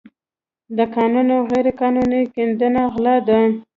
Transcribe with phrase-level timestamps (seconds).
[0.77, 3.41] د کانونو غیرقانوني کیندنه غلا ده.